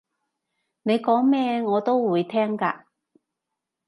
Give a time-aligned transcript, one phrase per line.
[0.81, 2.85] 你講咩我都會聽㗎